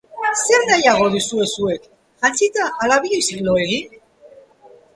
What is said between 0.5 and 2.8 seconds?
nahiago duzue zuek, jantzita